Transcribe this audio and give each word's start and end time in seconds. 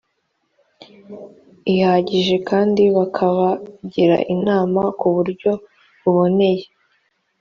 ihagije 1.73 2.35
kandi 2.49 2.83
bakabagira 2.97 4.15
inama 4.35 4.81
ku 4.99 5.07
buryo 5.15 5.51
buboneye 6.01 6.65